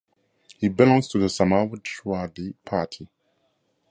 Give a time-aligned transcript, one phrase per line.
[0.57, 3.07] He belongs to the Samajwadi Party.